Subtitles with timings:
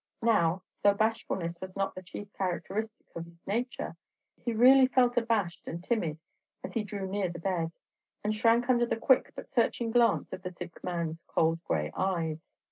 [0.23, 3.95] Now, though bashful ness was not the chief characteristic of his nature,
[4.43, 6.17] he really felt abashed and timid
[6.63, 7.71] as he drew near the bed,
[8.23, 12.39] and shrank under the quick but searching glance of the sick man's cold gray eyes.